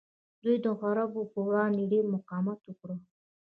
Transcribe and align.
دوی 0.43 0.57
د 0.65 0.67
عربو 0.83 1.21
پر 1.31 1.39
وړاندې 1.47 1.83
ډیر 1.91 2.05
مقاومت 2.15 2.59
وکړ 2.65 2.89